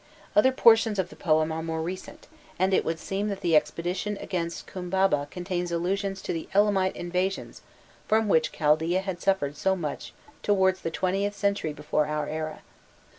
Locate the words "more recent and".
1.61-2.73